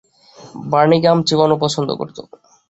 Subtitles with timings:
[0.71, 2.17] Bernie gum চিবানো পছন্দ করত।